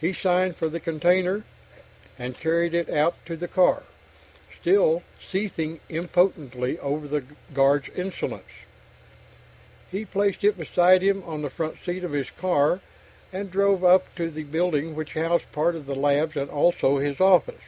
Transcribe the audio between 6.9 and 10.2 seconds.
the guard's insolence. He